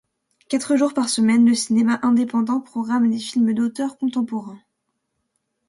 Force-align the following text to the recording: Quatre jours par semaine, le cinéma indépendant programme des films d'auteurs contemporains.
Quatre 0.49 0.77
jours 0.77 0.95
par 0.95 1.09
semaine, 1.09 1.45
le 1.45 1.53
cinéma 1.53 1.99
indépendant 2.01 2.59
programme 2.59 3.07
des 3.11 3.19
films 3.19 3.53
d'auteurs 3.53 3.99
contemporains. 3.99 4.59